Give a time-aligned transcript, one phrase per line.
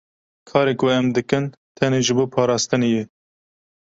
[0.49, 1.45] Karê ku em dikin
[1.77, 3.03] tenê ji bo parastinê ye.